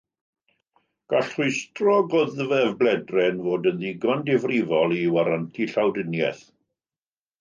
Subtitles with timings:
[1.13, 6.43] Gall rhwystro gwddf y bledren fod yn ddigon difrifol i warantu llawdriniaeth.